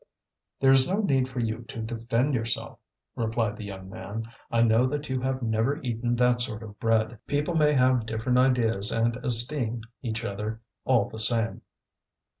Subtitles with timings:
[0.59, 2.79] "There is no need for you to defend yourself,"
[3.15, 4.25] replied the young man.
[4.49, 7.19] "I know that you have never eaten that sort of bread.
[7.27, 11.61] People may have different ideas and esteem each other all the same."